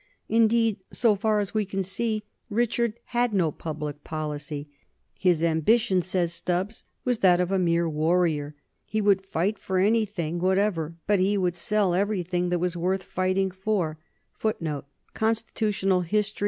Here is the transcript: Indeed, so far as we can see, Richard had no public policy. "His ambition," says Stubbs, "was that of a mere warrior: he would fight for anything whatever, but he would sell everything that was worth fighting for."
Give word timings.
Indeed, 0.29 0.77
so 0.91 1.13
far 1.13 1.39
as 1.39 1.53
we 1.53 1.63
can 1.63 1.83
see, 1.83 2.23
Richard 2.49 2.95
had 3.13 3.35
no 3.35 3.51
public 3.51 4.03
policy. 4.03 4.67
"His 5.13 5.43
ambition," 5.43 6.01
says 6.01 6.33
Stubbs, 6.33 6.85
"was 7.05 7.19
that 7.19 7.39
of 7.39 7.51
a 7.51 7.59
mere 7.59 7.87
warrior: 7.87 8.55
he 8.83 8.99
would 8.99 9.23
fight 9.23 9.59
for 9.59 9.77
anything 9.77 10.39
whatever, 10.39 10.95
but 11.05 11.19
he 11.19 11.37
would 11.37 11.55
sell 11.55 11.93
everything 11.93 12.49
that 12.49 12.57
was 12.57 12.75
worth 12.75 13.03
fighting 13.03 13.51
for." 13.51 13.99